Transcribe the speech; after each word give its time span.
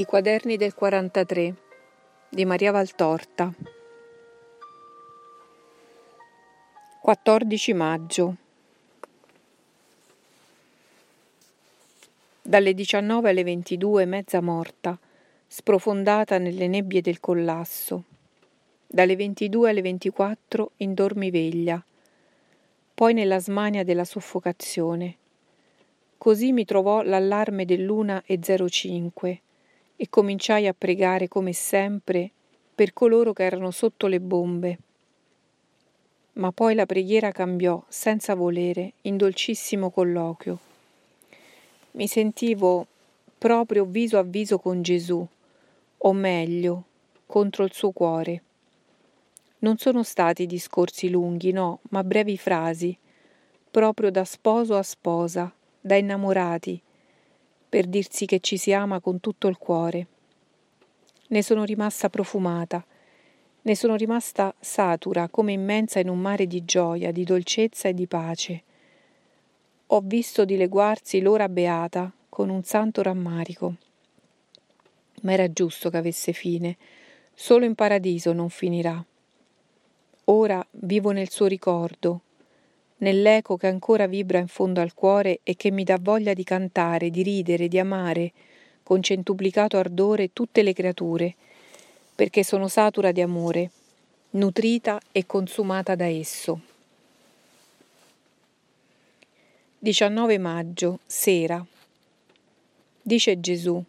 I 0.00 0.06
quaderni 0.06 0.56
del 0.56 0.72
43 0.72 1.54
di 2.30 2.46
Maria 2.46 2.72
Valtorta 2.72 3.52
14 7.02 7.72
maggio 7.74 8.36
Dalle 12.40 12.72
19 12.72 13.28
alle 13.28 13.44
22 13.44 14.06
mezza 14.06 14.40
morta, 14.40 14.98
sprofondata 15.46 16.38
nelle 16.38 16.66
nebbie 16.66 17.02
del 17.02 17.20
collasso. 17.20 18.04
Dalle 18.86 19.16
22 19.16 19.68
alle 19.68 19.82
24 19.82 20.70
in 20.78 20.94
dormiveglia, 20.94 21.84
poi 22.94 23.12
nella 23.12 23.38
smania 23.38 23.84
della 23.84 24.04
soffocazione. 24.04 25.16
Così 26.16 26.52
mi 26.52 26.64
trovò 26.64 27.02
l'allarme 27.02 27.66
dell'una 27.66 28.22
e 28.24 28.38
05 28.40 29.42
e 30.02 30.08
cominciai 30.08 30.66
a 30.66 30.72
pregare 30.72 31.28
come 31.28 31.52
sempre 31.52 32.30
per 32.74 32.94
coloro 32.94 33.34
che 33.34 33.42
erano 33.42 33.70
sotto 33.70 34.06
le 34.06 34.18
bombe. 34.18 34.78
Ma 36.34 36.52
poi 36.52 36.74
la 36.74 36.86
preghiera 36.86 37.32
cambiò, 37.32 37.84
senza 37.86 38.34
volere, 38.34 38.94
in 39.02 39.18
dolcissimo 39.18 39.90
colloquio. 39.90 40.58
Mi 41.90 42.06
sentivo 42.06 42.86
proprio 43.36 43.84
viso 43.84 44.16
a 44.16 44.22
viso 44.22 44.58
con 44.58 44.80
Gesù, 44.80 45.26
o 45.98 46.12
meglio, 46.14 46.84
contro 47.26 47.64
il 47.64 47.74
suo 47.74 47.90
cuore. 47.90 48.42
Non 49.58 49.76
sono 49.76 50.02
stati 50.02 50.46
discorsi 50.46 51.10
lunghi, 51.10 51.52
no, 51.52 51.80
ma 51.90 52.02
brevi 52.02 52.38
frasi, 52.38 52.96
proprio 53.70 54.10
da 54.10 54.24
sposo 54.24 54.76
a 54.76 54.82
sposa, 54.82 55.52
da 55.78 55.94
innamorati, 55.96 56.80
per 57.70 57.86
dirsi 57.86 58.26
che 58.26 58.40
ci 58.40 58.56
si 58.56 58.72
ama 58.72 58.98
con 58.98 59.20
tutto 59.20 59.46
il 59.46 59.56
cuore. 59.56 60.06
Ne 61.28 61.42
sono 61.42 61.62
rimasta 61.62 62.10
profumata, 62.10 62.84
ne 63.62 63.76
sono 63.76 63.94
rimasta 63.94 64.52
satura 64.58 65.28
come 65.28 65.52
immensa 65.52 66.00
in 66.00 66.08
un 66.08 66.18
mare 66.18 66.48
di 66.48 66.64
gioia, 66.64 67.12
di 67.12 67.22
dolcezza 67.22 67.88
e 67.88 67.94
di 67.94 68.08
pace. 68.08 68.62
Ho 69.86 70.00
visto 70.02 70.44
dileguarsi 70.44 71.20
l'ora 71.20 71.48
beata 71.48 72.12
con 72.28 72.48
un 72.48 72.64
santo 72.64 73.02
rammarico. 73.02 73.74
Ma 75.22 75.32
era 75.32 75.52
giusto 75.52 75.90
che 75.90 75.96
avesse 75.96 76.32
fine, 76.32 76.76
solo 77.32 77.64
in 77.64 77.76
paradiso 77.76 78.32
non 78.32 78.48
finirà. 78.48 79.04
Ora 80.24 80.66
vivo 80.72 81.12
nel 81.12 81.30
suo 81.30 81.46
ricordo, 81.46 82.22
nell'eco 83.00 83.56
che 83.56 83.66
ancora 83.66 84.06
vibra 84.06 84.38
in 84.38 84.48
fondo 84.48 84.80
al 84.80 84.94
cuore 84.94 85.40
e 85.42 85.56
che 85.56 85.70
mi 85.70 85.84
dà 85.84 85.98
voglia 86.00 86.32
di 86.32 86.44
cantare, 86.44 87.10
di 87.10 87.22
ridere, 87.22 87.68
di 87.68 87.78
amare 87.78 88.32
con 88.82 89.02
centuplicato 89.02 89.76
ardore 89.76 90.32
tutte 90.32 90.62
le 90.62 90.72
creature, 90.72 91.34
perché 92.14 92.42
sono 92.42 92.66
satura 92.66 93.12
di 93.12 93.20
amore, 93.20 93.70
nutrita 94.30 95.00
e 95.12 95.26
consumata 95.26 95.94
da 95.94 96.06
esso. 96.06 96.60
19 99.78 100.38
maggio, 100.38 100.98
sera. 101.06 101.64
Dice 103.00 103.40
Gesù, 103.40 103.82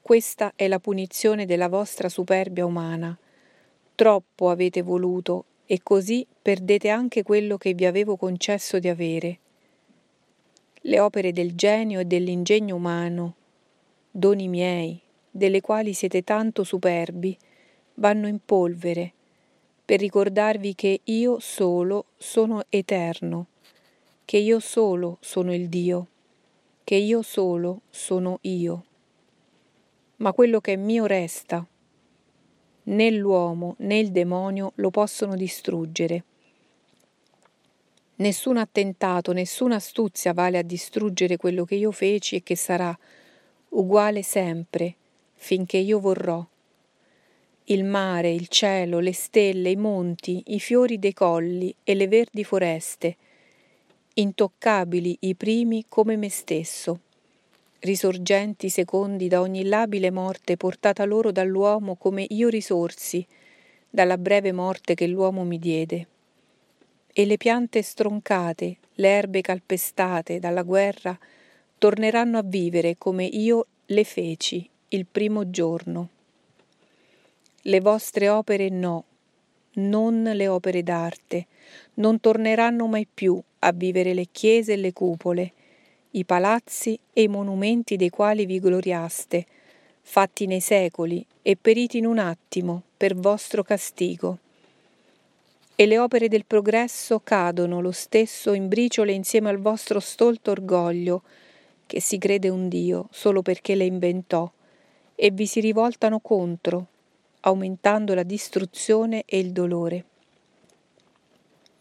questa 0.00 0.52
è 0.54 0.68
la 0.68 0.78
punizione 0.78 1.46
della 1.46 1.68
vostra 1.68 2.08
superbia 2.08 2.64
umana. 2.64 3.18
Troppo 3.94 4.50
avete 4.50 4.82
voluto 4.82 5.44
e 5.66 5.80
così 5.82 6.24
perdete 6.46 6.90
anche 6.90 7.24
quello 7.24 7.56
che 7.56 7.74
vi 7.74 7.86
avevo 7.86 8.16
concesso 8.16 8.78
di 8.78 8.86
avere. 8.86 9.38
Le 10.82 11.00
opere 11.00 11.32
del 11.32 11.56
genio 11.56 11.98
e 11.98 12.04
dell'ingegno 12.04 12.76
umano, 12.76 13.34
doni 14.12 14.46
miei, 14.46 15.00
delle 15.28 15.60
quali 15.60 15.92
siete 15.92 16.22
tanto 16.22 16.62
superbi, 16.62 17.36
vanno 17.94 18.28
in 18.28 18.38
polvere, 18.44 19.12
per 19.84 19.98
ricordarvi 19.98 20.76
che 20.76 21.00
io 21.02 21.40
solo 21.40 22.04
sono 22.16 22.62
eterno, 22.68 23.46
che 24.24 24.36
io 24.36 24.60
solo 24.60 25.16
sono 25.18 25.52
il 25.52 25.68
Dio, 25.68 26.06
che 26.84 26.94
io 26.94 27.22
solo 27.22 27.80
sono 27.90 28.38
io. 28.42 28.84
Ma 30.18 30.32
quello 30.32 30.60
che 30.60 30.74
è 30.74 30.76
mio 30.76 31.06
resta, 31.06 31.66
né 32.84 33.10
l'uomo 33.10 33.74
né 33.78 33.98
il 33.98 34.12
demonio 34.12 34.70
lo 34.76 34.90
possono 34.90 35.34
distruggere. 35.34 36.22
Nessun 38.18 38.56
attentato, 38.56 39.32
nessuna 39.32 39.76
astuzia 39.76 40.32
vale 40.32 40.58
a 40.58 40.62
distruggere 40.62 41.36
quello 41.36 41.64
che 41.64 41.74
io 41.74 41.90
feci 41.90 42.36
e 42.36 42.42
che 42.42 42.56
sarà 42.56 42.96
uguale 43.70 44.22
sempre, 44.22 44.94
finché 45.34 45.76
io 45.76 46.00
vorrò. 46.00 46.44
Il 47.64 47.84
mare, 47.84 48.30
il 48.30 48.48
cielo, 48.48 49.00
le 49.00 49.12
stelle, 49.12 49.70
i 49.70 49.76
monti, 49.76 50.42
i 50.46 50.60
fiori 50.60 50.98
dei 50.98 51.12
colli 51.12 51.74
e 51.84 51.94
le 51.94 52.08
verdi 52.08 52.44
foreste, 52.44 53.16
intoccabili 54.14 55.16
i 55.20 55.34
primi 55.34 55.84
come 55.88 56.16
me 56.16 56.30
stesso 56.30 57.00
risorgenti 57.86 58.68
secondi 58.68 59.28
da 59.28 59.40
ogni 59.40 59.64
labile 59.64 60.10
morte 60.10 60.56
portata 60.56 61.04
loro 61.04 61.30
dall'uomo 61.30 61.94
come 61.94 62.26
io 62.28 62.48
risorsi 62.48 63.24
dalla 63.88 64.18
breve 64.18 64.52
morte 64.52 64.94
che 64.94 65.06
l'uomo 65.06 65.44
mi 65.44 65.58
diede. 65.58 66.06
E 67.18 67.24
le 67.24 67.38
piante 67.38 67.80
stroncate, 67.80 68.76
le 68.96 69.08
erbe 69.08 69.40
calpestate 69.40 70.38
dalla 70.38 70.60
guerra, 70.60 71.18
torneranno 71.78 72.36
a 72.36 72.42
vivere 72.44 72.96
come 72.98 73.24
io 73.24 73.68
le 73.86 74.04
feci 74.04 74.68
il 74.88 75.06
primo 75.06 75.48
giorno. 75.48 76.10
Le 77.62 77.80
vostre 77.80 78.28
opere 78.28 78.68
no, 78.68 79.04
non 79.76 80.24
le 80.24 80.46
opere 80.46 80.82
d'arte, 80.82 81.46
non 81.94 82.20
torneranno 82.20 82.86
mai 82.86 83.06
più 83.06 83.42
a 83.60 83.72
vivere 83.72 84.12
le 84.12 84.26
chiese 84.30 84.74
e 84.74 84.76
le 84.76 84.92
cupole, 84.92 85.52
i 86.10 86.24
palazzi 86.26 87.00
e 87.14 87.22
i 87.22 87.28
monumenti 87.28 87.96
dei 87.96 88.10
quali 88.10 88.44
vi 88.44 88.60
gloriaste, 88.60 89.46
fatti 90.02 90.44
nei 90.44 90.60
secoli 90.60 91.24
e 91.40 91.56
periti 91.56 91.96
in 91.96 92.04
un 92.04 92.18
attimo 92.18 92.82
per 92.94 93.16
vostro 93.16 93.62
castigo. 93.62 94.40
E 95.76 95.86
le 95.86 95.98
opere 95.98 96.28
del 96.28 96.46
progresso 96.46 97.20
cadono 97.20 97.80
lo 97.80 97.92
stesso 97.92 98.52
in 98.54 98.66
briciole 98.66 99.12
insieme 99.12 99.50
al 99.50 99.58
vostro 99.58 100.00
stolto 100.00 100.50
orgoglio, 100.50 101.22
che 101.86 102.00
si 102.00 102.18
crede 102.18 102.48
un 102.48 102.68
Dio 102.68 103.08
solo 103.12 103.42
perché 103.42 103.74
le 103.74 103.84
inventò, 103.84 104.50
e 105.14 105.30
vi 105.30 105.46
si 105.46 105.60
rivoltano 105.60 106.18
contro, 106.18 106.86
aumentando 107.40 108.14
la 108.14 108.24
distruzione 108.24 109.22
e 109.24 109.38
il 109.38 109.52
dolore 109.52 110.04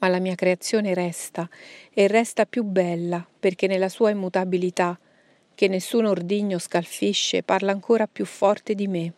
ma 0.06 0.12
la 0.12 0.20
mia 0.20 0.36
creazione 0.36 0.94
resta 0.94 1.50
e 1.92 2.08
resta 2.08 2.46
più 2.46 2.64
bella 2.64 3.26
perché 3.40 3.66
nella 3.66 3.90
sua 3.90 4.12
immutabilità, 4.12 5.00
che 5.56 5.68
nessun 5.68 6.06
ordigno 6.06 6.60
scalfisce, 6.60 7.42
parla 7.42 7.72
ancora 7.72 8.06
più 8.06 8.26
forte 8.26 8.76
di 8.76 8.88
me. 8.88 9.14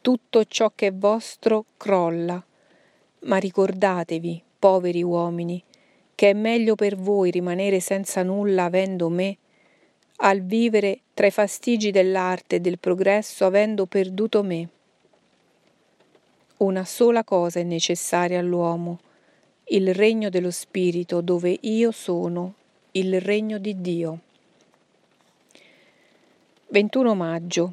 Tutto 0.00 0.44
ciò 0.44 0.72
che 0.74 0.86
è 0.86 0.94
vostro 0.94 1.66
crolla, 1.76 2.42
ma 3.20 3.36
ricordatevi, 3.36 4.42
poveri 4.58 5.02
uomini, 5.02 5.62
che 6.14 6.30
è 6.30 6.32
meglio 6.32 6.74
per 6.74 6.96
voi 6.96 7.30
rimanere 7.30 7.80
senza 7.80 8.22
nulla 8.22 8.64
avendo 8.64 9.08
me, 9.08 9.36
al 10.16 10.40
vivere 10.42 11.00
tra 11.14 11.26
i 11.26 11.30
fastigi 11.30 11.90
dell'arte 11.90 12.56
e 12.56 12.60
del 12.60 12.78
progresso 12.78 13.44
avendo 13.44 13.86
perduto 13.86 14.42
me. 14.42 14.68
Una 16.58 16.84
sola 16.84 17.22
cosa 17.22 17.60
è 17.60 17.62
necessaria 17.62 18.40
all'uomo, 18.40 18.98
il 19.66 19.94
regno 19.94 20.28
dello 20.28 20.50
Spirito 20.50 21.20
dove 21.20 21.56
io 21.60 21.92
sono, 21.92 22.54
il 22.92 23.20
regno 23.20 23.58
di 23.58 23.80
Dio. 23.80 24.18
21 26.68 27.14
maggio. 27.14 27.72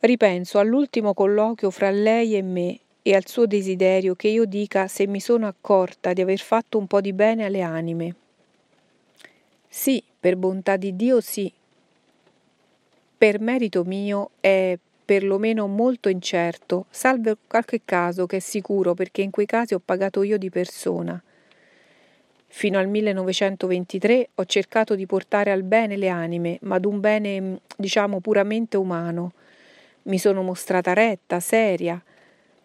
Ripenso 0.00 0.60
all'ultimo 0.60 1.12
colloquio 1.12 1.70
fra 1.70 1.90
lei 1.90 2.36
e 2.36 2.42
me 2.42 2.78
e 3.02 3.16
al 3.16 3.26
suo 3.26 3.46
desiderio 3.46 4.14
che 4.14 4.28
io 4.28 4.44
dica 4.44 4.86
se 4.86 5.08
mi 5.08 5.18
sono 5.18 5.48
accorta 5.48 6.12
di 6.12 6.20
aver 6.20 6.38
fatto 6.38 6.78
un 6.78 6.86
po' 6.86 7.00
di 7.00 7.12
bene 7.12 7.44
alle 7.44 7.62
anime. 7.62 8.14
Sì, 9.68 10.00
per 10.20 10.36
bontà 10.36 10.76
di 10.76 10.94
Dio 10.94 11.20
sì. 11.20 11.52
Per 13.18 13.40
merito 13.40 13.82
mio 13.82 14.30
è 14.38 14.78
perlomeno 15.04 15.66
molto 15.66 16.08
incerto, 16.08 16.86
salvo 16.90 17.36
qualche 17.48 17.80
caso 17.84 18.26
che 18.26 18.36
è 18.36 18.40
sicuro 18.40 18.94
perché 18.94 19.22
in 19.22 19.30
quei 19.32 19.46
casi 19.46 19.74
ho 19.74 19.80
pagato 19.84 20.22
io 20.22 20.38
di 20.38 20.48
persona. 20.48 21.20
Fino 22.46 22.78
al 22.78 22.86
1923 22.86 24.28
ho 24.36 24.44
cercato 24.44 24.94
di 24.94 25.06
portare 25.06 25.50
al 25.50 25.64
bene 25.64 25.96
le 25.96 26.08
anime, 26.08 26.58
ma 26.62 26.76
ad 26.76 26.84
un 26.84 27.00
bene, 27.00 27.60
diciamo, 27.76 28.20
puramente 28.20 28.76
umano. 28.76 29.32
Mi 30.08 30.18
sono 30.18 30.42
mostrata 30.42 30.94
retta, 30.94 31.38
seria, 31.38 32.02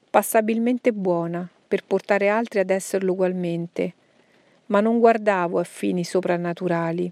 passabilmente 0.10 0.94
buona, 0.94 1.46
per 1.68 1.84
portare 1.84 2.30
altri 2.30 2.60
ad 2.60 2.70
esserlo 2.70 3.12
ugualmente, 3.12 3.94
ma 4.68 4.80
non 4.80 4.98
guardavo 5.00 5.60
a 5.60 5.64
fini 5.66 6.06
soprannaturali. 6.06 7.12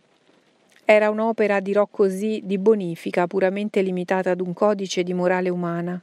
Era 0.86 1.10
un'opera, 1.10 1.60
dirò 1.60 1.86
così, 1.86 2.40
di 2.46 2.58
bonifica 2.58 3.28
puramente 3.28 3.82
limitata 3.82 4.32
ad 4.32 4.40
un 4.40 4.54
codice 4.54 5.04
di 5.04 5.14
morale 5.14 5.50
umana. 5.50 6.02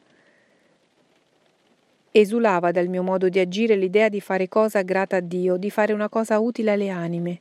Esulava 2.11 2.71
dal 2.71 2.89
mio 2.89 3.03
modo 3.03 3.31
di 3.31 3.39
agire 3.39 3.77
l'idea 3.77 4.11
di 4.11 4.21
fare 4.21 4.47
cosa 4.47 4.83
grata 4.83 5.17
a 5.17 5.21
Dio, 5.21 5.57
di 5.57 5.71
fare 5.71 5.95
una 5.95 6.11
cosa 6.11 6.39
utile 6.39 6.73
alle 6.73 6.91
anime. 6.91 7.39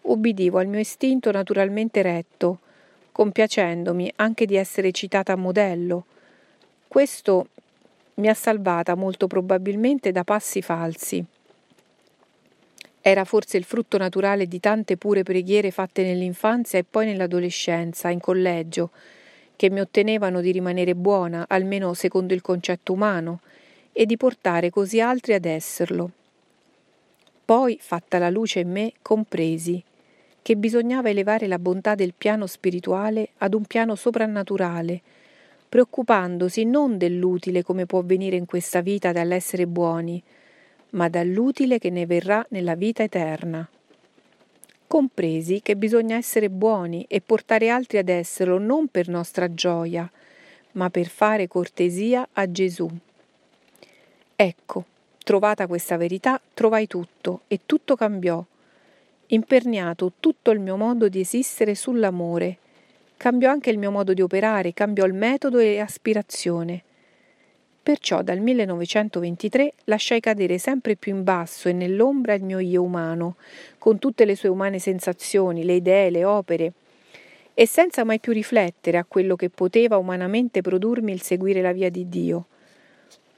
Ubbidivo 0.00 0.58
al 0.58 0.66
mio 0.66 0.80
istinto 0.80 1.30
naturalmente 1.30 2.02
retto, 2.02 2.58
compiacendomi 3.16 4.12
anche 4.16 4.44
di 4.44 4.56
essere 4.56 4.92
citata 4.92 5.32
a 5.32 5.36
modello. 5.36 6.04
Questo 6.86 7.48
mi 8.16 8.28
ha 8.28 8.34
salvata 8.34 8.94
molto 8.94 9.26
probabilmente 9.26 10.12
da 10.12 10.22
passi 10.22 10.60
falsi. 10.60 11.24
Era 13.00 13.24
forse 13.24 13.56
il 13.56 13.64
frutto 13.64 13.96
naturale 13.96 14.46
di 14.46 14.60
tante 14.60 14.98
pure 14.98 15.22
preghiere 15.22 15.70
fatte 15.70 16.02
nell'infanzia 16.02 16.78
e 16.78 16.84
poi 16.84 17.06
nell'adolescenza, 17.06 18.10
in 18.10 18.20
collegio, 18.20 18.90
che 19.56 19.70
mi 19.70 19.80
ottenevano 19.80 20.42
di 20.42 20.52
rimanere 20.52 20.94
buona, 20.94 21.46
almeno 21.48 21.94
secondo 21.94 22.34
il 22.34 22.42
concetto 22.42 22.92
umano, 22.92 23.40
e 23.94 24.04
di 24.04 24.18
portare 24.18 24.68
così 24.68 25.00
altri 25.00 25.32
ad 25.32 25.46
esserlo. 25.46 26.10
Poi, 27.46 27.78
fatta 27.80 28.18
la 28.18 28.28
luce 28.28 28.60
in 28.60 28.70
me, 28.70 28.92
compresi 29.00 29.82
che 30.46 30.54
bisognava 30.54 31.08
elevare 31.08 31.48
la 31.48 31.58
bontà 31.58 31.96
del 31.96 32.14
piano 32.16 32.46
spirituale 32.46 33.30
ad 33.38 33.52
un 33.52 33.64
piano 33.64 33.96
soprannaturale, 33.96 35.00
preoccupandosi 35.68 36.62
non 36.62 36.98
dell'utile 36.98 37.64
come 37.64 37.84
può 37.84 38.00
venire 38.02 38.36
in 38.36 38.46
questa 38.46 38.80
vita 38.80 39.10
dall'essere 39.10 39.66
buoni, 39.66 40.22
ma 40.90 41.08
dall'utile 41.08 41.80
che 41.80 41.90
ne 41.90 42.06
verrà 42.06 42.46
nella 42.50 42.76
vita 42.76 43.02
eterna. 43.02 43.68
Compresi 44.86 45.62
che 45.62 45.74
bisogna 45.74 46.14
essere 46.14 46.48
buoni 46.48 47.04
e 47.08 47.20
portare 47.20 47.68
altri 47.68 47.98
ad 47.98 48.08
esserlo 48.08 48.58
non 48.58 48.86
per 48.86 49.08
nostra 49.08 49.52
gioia, 49.52 50.08
ma 50.74 50.90
per 50.90 51.08
fare 51.08 51.48
cortesia 51.48 52.28
a 52.34 52.48
Gesù. 52.52 52.88
Ecco, 54.36 54.84
trovata 55.24 55.66
questa 55.66 55.96
verità, 55.96 56.40
trovai 56.54 56.86
tutto 56.86 57.40
e 57.48 57.62
tutto 57.66 57.96
cambiò. 57.96 58.44
Imperniato 59.30 60.12
tutto 60.20 60.52
il 60.52 60.60
mio 60.60 60.76
modo 60.76 61.08
di 61.08 61.18
esistere 61.18 61.74
sull'amore. 61.74 62.58
Cambiò 63.16 63.50
anche 63.50 63.70
il 63.70 63.78
mio 63.78 63.90
modo 63.90 64.14
di 64.14 64.22
operare, 64.22 64.72
cambiò 64.72 65.04
il 65.04 65.14
metodo 65.14 65.58
e 65.58 65.80
aspirazione. 65.80 66.82
Perciò 67.82 68.22
dal 68.22 68.38
1923 68.38 69.72
lasciai 69.84 70.20
cadere 70.20 70.58
sempre 70.58 70.94
più 70.94 71.12
in 71.16 71.24
basso 71.24 71.68
e 71.68 71.72
nell'ombra 71.72 72.34
il 72.34 72.44
mio 72.44 72.60
io 72.60 72.82
umano, 72.82 73.34
con 73.78 73.98
tutte 73.98 74.24
le 74.24 74.36
sue 74.36 74.48
umane 74.48 74.78
sensazioni, 74.78 75.64
le 75.64 75.74
idee, 75.74 76.10
le 76.10 76.24
opere, 76.24 76.72
e 77.52 77.66
senza 77.66 78.04
mai 78.04 78.20
più 78.20 78.32
riflettere 78.32 78.96
a 78.96 79.04
quello 79.04 79.34
che 79.34 79.50
poteva 79.50 79.96
umanamente 79.96 80.60
produrmi 80.60 81.10
il 81.10 81.22
seguire 81.22 81.62
la 81.62 81.72
via 81.72 81.90
di 81.90 82.08
Dio 82.08 82.46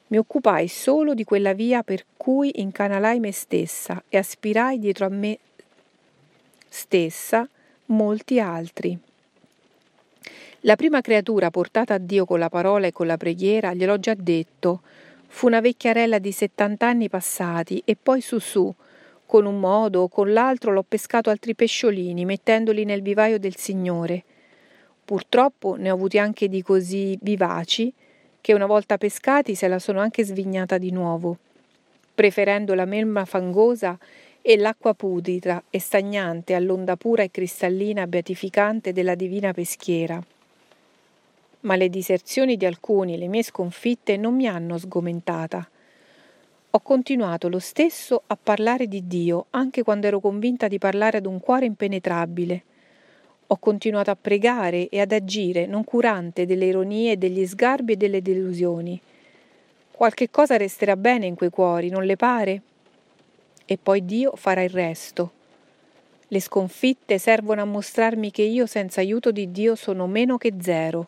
mi 0.09 0.19
occupai 0.19 0.69
solo 0.69 1.15
di 1.15 1.25
quella 1.25 1.53
via 1.53 1.83
per 1.83 2.05
cui 2.17 2.61
incanalai 2.61 3.21
me 3.21 3.33
stessa 3.33 4.03
e 4.09 4.17
aspirai 4.17 4.79
dietro 4.79 5.07
a 5.07 5.11
me 5.11 5.39
stessa 6.69 7.49
molti 7.87 8.41
altri. 8.41 8.99
La 10.63 10.77
prima 10.77 11.01
creatura 11.01 11.51
portata 11.51 11.95
a 11.95 11.99
Dio 11.99 12.25
con 12.25 12.39
la 12.39 12.49
parola 12.49 12.87
e 12.87 12.93
con 12.93 13.07
la 13.07 13.17
preghiera, 13.17 13.75
gliel'ho 13.75 13.99
già 13.99 14.15
detto, 14.15 14.83
fu 15.27 15.47
una 15.47 15.61
vecchiarella 15.61 16.19
di 16.19 16.33
settant'anni 16.33 17.09
passati 17.09 17.81
e 17.85 17.97
poi 18.01 18.21
su 18.21 18.39
su, 18.39 18.75
con 19.25 19.45
un 19.45 19.61
modo 19.61 20.03
o 20.03 20.09
con 20.09 20.33
l'altro 20.33 20.73
l'ho 20.73 20.85
pescato 20.87 21.31
altri 21.31 21.55
pesciolini, 21.55 22.25
mettendoli 22.25 22.85
nel 22.85 23.03
vivaio 23.03 23.39
del 23.39 23.57
Signore. 23.57 24.25
Purtroppo 25.05 25.77
ne 25.77 25.91
ho 25.91 25.95
avuti 25.95 26.19
anche 26.19 26.49
di 26.49 26.63
così 26.63 27.17
vivaci 27.21 27.93
che 28.41 28.53
una 28.53 28.67
volta 28.67 28.99
pescati 28.99 29.55
se 29.55 29.69
la 29.69 29.79
sono 29.79 30.01
anche 30.01 30.25
svignata 30.25 30.79
di 30.79 30.91
nuovo, 30.91 31.37
preferendo 32.15 32.75
la 32.75 32.85
melma 32.85 33.25
fangosa 33.25 33.99
e 34.43 34.57
l'acqua 34.57 34.95
pudrida 34.95 35.63
e 35.71 35.79
stagnante 35.79 36.55
all'onda 36.55 36.97
pura 36.97 37.23
e 37.23 37.31
cristallina 37.31 38.07
beatificante 38.07 38.93
della 38.93 39.15
divina 39.15 39.53
peschiera. 39.53 40.23
Ma 41.61 41.77
le 41.77 41.89
diserzioni 41.89 42.57
di 42.57 42.67
alcuni, 42.67 43.19
le 43.19 43.29
mie 43.29 43.43
sconfitte, 43.43 44.17
non 44.17 44.35
mi 44.35 44.47
hanno 44.47 44.79
sgomentata. 44.79 45.69
Ho 46.71 46.81
continuato 46.81 47.49
lo 47.49 47.59
stesso 47.59 48.23
a 48.27 48.39
parlare 48.41 48.87
di 48.87 49.07
Dio, 49.07 49.47
anche 49.51 49.83
quando 49.83 50.07
ero 50.07 50.21
convinta 50.21 50.69
di 50.69 50.79
parlare 50.79 51.19
ad 51.19 51.27
un 51.27 51.41
cuore 51.41 51.67
impenetrabile, 51.67 52.63
ho 53.51 53.57
continuato 53.57 54.11
a 54.11 54.17
pregare 54.21 54.91
e 54.91 55.01
ad 55.01 55.11
agire, 55.11 55.65
non 55.65 55.83
curante 55.83 56.45
delle 56.45 56.67
ironie, 56.67 57.17
degli 57.17 57.47
sgarbi 57.47 57.95
e 57.95 57.97
delle 57.97 58.21
delusioni. 58.21 59.01
Qualche 59.91 60.29
cosa 60.29 60.59
resterà 60.59 60.97
bene 60.97 61.25
in 61.25 61.35
quei 61.35 61.49
cuori, 61.49 61.89
non 61.89 62.05
le 62.05 62.17
pare? 62.17 62.63
E 63.71 63.77
poi 63.77 64.03
Dio 64.07 64.33
farà 64.35 64.63
il 64.63 64.71
resto. 64.71 65.33
Le 66.29 66.41
sconfitte 66.41 67.19
servono 67.19 67.61
a 67.61 67.67
mostrarmi 67.67 68.31
che 68.31 68.41
io 68.41 68.65
senza 68.65 69.03
aiuto 69.03 69.31
di 69.31 69.53
Dio 69.53 69.75
sono 69.75 70.07
meno 70.07 70.39
che 70.39 70.55
zero. 70.59 71.07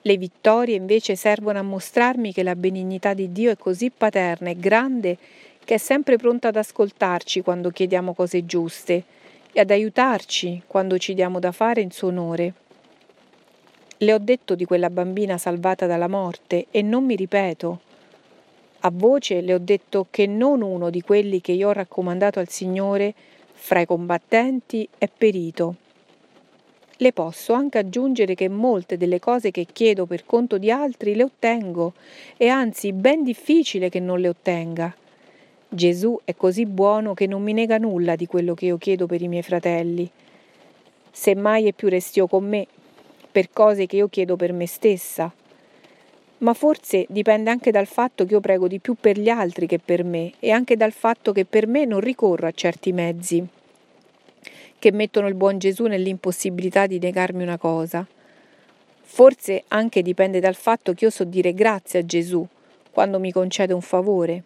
Le 0.00 0.16
vittorie 0.16 0.76
invece 0.76 1.16
servono 1.16 1.58
a 1.58 1.62
mostrarmi 1.62 2.32
che 2.32 2.42
la 2.42 2.56
benignità 2.56 3.12
di 3.12 3.30
Dio 3.30 3.50
è 3.50 3.58
così 3.58 3.90
paterna 3.90 4.48
e 4.48 4.56
grande 4.56 5.18
che 5.62 5.74
è 5.74 5.78
sempre 5.78 6.16
pronta 6.16 6.48
ad 6.48 6.56
ascoltarci 6.56 7.42
quando 7.42 7.68
chiediamo 7.68 8.14
cose 8.14 8.46
giuste 8.46 9.04
e 9.52 9.60
ad 9.60 9.70
aiutarci 9.70 10.62
quando 10.66 10.96
ci 10.96 11.12
diamo 11.12 11.40
da 11.40 11.52
fare 11.52 11.82
in 11.82 11.90
suo 11.90 12.08
onore. 12.08 12.54
Le 13.98 14.14
ho 14.14 14.18
detto 14.18 14.54
di 14.54 14.64
quella 14.64 14.88
bambina 14.88 15.36
salvata 15.36 15.84
dalla 15.84 16.08
morte 16.08 16.68
e 16.70 16.80
non 16.80 17.04
mi 17.04 17.16
ripeto. 17.16 17.80
A 18.82 18.90
voce 18.90 19.42
le 19.42 19.52
ho 19.52 19.58
detto 19.58 20.06
che 20.10 20.26
non 20.26 20.62
uno 20.62 20.88
di 20.88 21.02
quelli 21.02 21.42
che 21.42 21.52
io 21.52 21.68
ho 21.68 21.72
raccomandato 21.72 22.38
al 22.38 22.48
Signore 22.48 23.12
fra 23.52 23.80
i 23.80 23.86
combattenti 23.86 24.88
è 24.96 25.06
perito. 25.06 25.74
Le 26.96 27.12
posso 27.12 27.52
anche 27.52 27.76
aggiungere 27.76 28.34
che 28.34 28.48
molte 28.48 28.96
delle 28.96 29.18
cose 29.18 29.50
che 29.50 29.66
chiedo 29.70 30.06
per 30.06 30.24
conto 30.24 30.56
di 30.56 30.70
altri 30.70 31.14
le 31.14 31.24
ottengo, 31.24 31.92
e 32.38 32.48
anzi 32.48 32.92
ben 32.92 33.22
difficile 33.22 33.90
che 33.90 34.00
non 34.00 34.18
le 34.18 34.28
ottenga. 34.28 34.94
Gesù 35.68 36.18
è 36.24 36.34
così 36.34 36.64
buono 36.64 37.12
che 37.12 37.26
non 37.26 37.42
mi 37.42 37.52
nega 37.52 37.76
nulla 37.76 38.16
di 38.16 38.26
quello 38.26 38.54
che 38.54 38.66
io 38.66 38.78
chiedo 38.78 39.06
per 39.06 39.20
i 39.20 39.28
miei 39.28 39.42
fratelli. 39.42 40.10
Semmai 41.10 41.66
è 41.66 41.72
più 41.72 41.88
restio 41.88 42.26
con 42.26 42.48
me, 42.48 42.66
per 43.30 43.50
cose 43.52 43.84
che 43.84 43.96
io 43.96 44.08
chiedo 44.08 44.36
per 44.36 44.52
me 44.52 44.66
stessa. 44.66 45.32
Ma 46.40 46.54
forse 46.54 47.06
dipende 47.08 47.50
anche 47.50 47.70
dal 47.70 47.86
fatto 47.86 48.24
che 48.24 48.34
io 48.34 48.40
prego 48.40 48.68
di 48.68 48.78
più 48.78 48.94
per 48.98 49.18
gli 49.18 49.28
altri 49.28 49.66
che 49.66 49.78
per 49.78 50.04
me 50.04 50.32
e 50.38 50.50
anche 50.50 50.76
dal 50.76 50.92
fatto 50.92 51.32
che 51.32 51.44
per 51.44 51.66
me 51.66 51.84
non 51.84 52.00
ricorro 52.00 52.46
a 52.46 52.52
certi 52.52 52.92
mezzi 52.92 53.46
che 54.80 54.92
mettono 54.92 55.28
il 55.28 55.34
buon 55.34 55.58
Gesù 55.58 55.84
nell'impossibilità 55.84 56.86
di 56.86 56.98
negarmi 56.98 57.42
una 57.42 57.58
cosa. 57.58 58.04
Forse 59.02 59.64
anche 59.68 60.00
dipende 60.00 60.40
dal 60.40 60.54
fatto 60.54 60.94
che 60.94 61.04
io 61.04 61.10
so 61.10 61.24
dire 61.24 61.52
grazie 61.52 62.00
a 62.00 62.06
Gesù 62.06 62.44
quando 62.90 63.20
mi 63.20 63.30
concede 63.30 63.74
un 63.74 63.82
favore. 63.82 64.42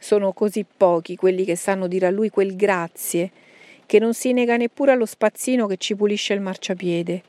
Sono 0.00 0.32
così 0.32 0.64
pochi 0.64 1.14
quelli 1.14 1.44
che 1.44 1.56
sanno 1.56 1.86
dire 1.86 2.06
a 2.06 2.10
lui 2.10 2.30
quel 2.30 2.56
grazie, 2.56 3.30
che 3.84 3.98
non 3.98 4.14
si 4.14 4.32
nega 4.32 4.56
neppure 4.56 4.92
allo 4.92 5.04
spazzino 5.04 5.66
che 5.66 5.76
ci 5.76 5.94
pulisce 5.94 6.32
il 6.32 6.40
marciapiede. 6.40 7.22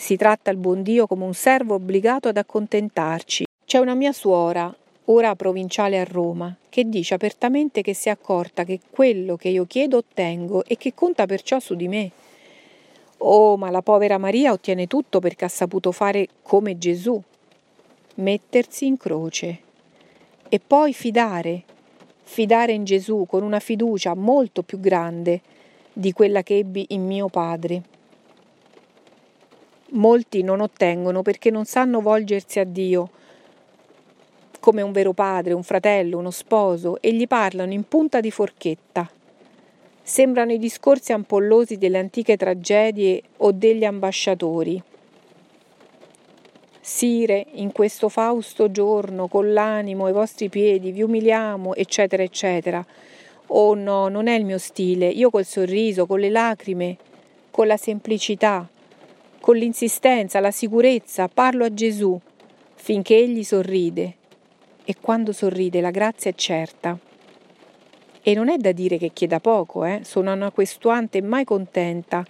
Si 0.00 0.14
tratta 0.14 0.52
il 0.52 0.58
buon 0.58 0.82
Dio 0.82 1.08
come 1.08 1.24
un 1.24 1.34
servo 1.34 1.74
obbligato 1.74 2.28
ad 2.28 2.36
accontentarci. 2.36 3.46
C'è 3.66 3.78
una 3.78 3.94
mia 3.94 4.12
suora, 4.12 4.72
ora 5.06 5.34
provinciale 5.34 5.98
a 5.98 6.04
Roma, 6.04 6.54
che 6.68 6.88
dice 6.88 7.14
apertamente 7.14 7.82
che 7.82 7.94
si 7.94 8.08
è 8.08 8.12
accorta 8.12 8.62
che 8.62 8.78
quello 8.90 9.36
che 9.36 9.48
io 9.48 9.66
chiedo 9.66 9.96
ottengo 9.96 10.64
e 10.64 10.76
che 10.76 10.94
conta 10.94 11.26
perciò 11.26 11.58
su 11.58 11.74
di 11.74 11.88
me. 11.88 12.12
Oh, 13.18 13.56
ma 13.56 13.70
la 13.70 13.82
povera 13.82 14.18
Maria 14.18 14.52
ottiene 14.52 14.86
tutto 14.86 15.18
perché 15.18 15.46
ha 15.46 15.48
saputo 15.48 15.90
fare 15.90 16.28
come 16.42 16.78
Gesù, 16.78 17.20
mettersi 18.14 18.86
in 18.86 18.96
croce 18.96 19.58
e 20.48 20.60
poi 20.64 20.94
fidare, 20.94 21.64
fidare 22.22 22.70
in 22.70 22.84
Gesù 22.84 23.26
con 23.28 23.42
una 23.42 23.58
fiducia 23.58 24.14
molto 24.14 24.62
più 24.62 24.78
grande 24.78 25.40
di 25.92 26.12
quella 26.12 26.44
che 26.44 26.58
ebbi 26.58 26.86
in 26.90 27.04
mio 27.04 27.26
Padre. 27.26 27.96
Molti 29.90 30.42
non 30.42 30.60
ottengono 30.60 31.22
perché 31.22 31.50
non 31.50 31.64
sanno 31.64 32.00
volgersi 32.00 32.58
a 32.58 32.64
Dio 32.64 33.10
come 34.60 34.82
un 34.82 34.92
vero 34.92 35.12
padre, 35.12 35.54
un 35.54 35.62
fratello, 35.62 36.18
uno 36.18 36.30
sposo 36.30 37.00
e 37.00 37.12
gli 37.14 37.26
parlano 37.26 37.72
in 37.72 37.86
punta 37.88 38.20
di 38.20 38.30
forchetta. 38.30 39.08
Sembrano 40.02 40.52
i 40.52 40.58
discorsi 40.58 41.12
ampollosi 41.12 41.78
delle 41.78 41.98
antiche 41.98 42.36
tragedie 42.36 43.22
o 43.38 43.52
degli 43.52 43.84
ambasciatori. 43.84 44.82
Sire, 46.80 47.46
in 47.52 47.72
questo 47.72 48.08
fausto 48.08 48.70
giorno, 48.70 49.28
con 49.28 49.52
l'animo 49.52 50.06
ai 50.06 50.12
vostri 50.12 50.48
piedi, 50.48 50.92
vi 50.92 51.02
umiliamo, 51.02 51.74
eccetera, 51.74 52.22
eccetera. 52.22 52.84
Oh 53.48 53.74
no, 53.74 54.08
non 54.08 54.26
è 54.26 54.34
il 54.34 54.44
mio 54.44 54.58
stile. 54.58 55.06
Io 55.08 55.30
col 55.30 55.44
sorriso, 55.44 56.06
con 56.06 56.20
le 56.20 56.30
lacrime, 56.30 56.96
con 57.50 57.66
la 57.66 57.76
semplicità, 57.76 58.66
con 59.48 59.56
l'insistenza, 59.56 60.40
la 60.40 60.50
sicurezza, 60.50 61.26
parlo 61.26 61.64
a 61.64 61.72
Gesù 61.72 62.20
finché 62.74 63.16
egli 63.16 63.42
sorride 63.42 64.16
e 64.84 64.96
quando 65.00 65.32
sorride 65.32 65.80
la 65.80 65.90
grazia 65.90 66.30
è 66.30 66.34
certa. 66.34 66.98
E 68.20 68.34
non 68.34 68.50
è 68.50 68.58
da 68.58 68.72
dire 68.72 68.98
che 68.98 69.10
chieda 69.14 69.40
poco, 69.40 69.86
eh? 69.86 70.00
sono 70.04 70.34
una 70.34 70.50
questuante 70.50 71.22
mai 71.22 71.44
contenta, 71.46 72.22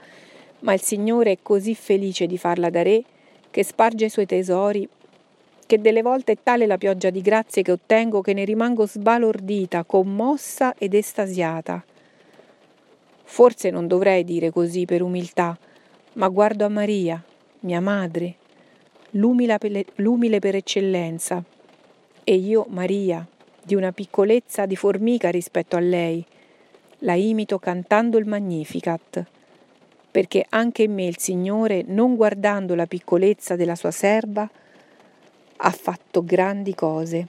ma 0.61 0.73
il 0.75 0.81
Signore 0.81 1.33
è 1.33 1.39
così 1.43 1.75
felice 1.75 2.29
di 2.29 2.39
farla 2.39 2.71
da 2.71 2.83
re 2.83 3.03
che 3.51 3.65
sparge 3.65 4.05
i 4.05 4.11
suoi 4.11 4.27
tesori, 4.27 4.89
che 5.67 5.81
delle 5.81 6.03
volte 6.03 6.31
è 6.31 6.39
tale 6.41 6.67
la 6.67 6.79
pioggia 6.79 7.11
di 7.11 7.21
grazie 7.21 7.63
che 7.63 7.73
ottengo 7.73 8.21
che 8.21 8.33
ne 8.33 8.45
rimango 8.45 8.87
sbalordita, 8.87 9.83
commossa 9.83 10.73
ed 10.79 10.95
estasiata. 10.95 11.85
Forse 13.25 13.71
non 13.71 13.89
dovrei 13.89 14.23
dire 14.23 14.53
così 14.53 14.85
per 14.85 15.03
umiltà, 15.03 15.59
ma 16.19 16.27
guardo 16.29 16.65
a 16.65 16.69
Maria, 16.69 17.23
mia 17.61 17.81
madre, 17.81 18.35
l'umile 19.13 19.59
per 20.41 20.57
eccellenza, 20.57 21.43
e 22.25 22.35
io, 22.35 22.67
Maria, 22.71 23.25
di 23.63 23.77
una 23.77 23.93
piccolezza 23.93 24.67
di 24.67 24.75
formica 24.75 25.31
rispetto 25.31 25.77
a 25.77 25.81
lei, 25.81 26.25
la 27.01 27.15
imito 27.15 27.61
cantando 27.61 28.19
il 28.19 28.27
Magnificat, 28.27 29.25
perché 30.11 30.45
anche 30.49 30.83
in 30.83 30.93
me 30.93 31.05
il 31.05 31.19
Signore, 31.19 31.85
non 31.87 32.17
guardando 32.17 32.75
la 32.75 32.87
piccolezza 32.87 33.55
della 33.55 33.77
sua 33.77 33.93
serva, 33.93 34.51
ha 35.57 35.71
fatto 35.71 36.25
grandi 36.25 36.75
cose. 36.75 37.29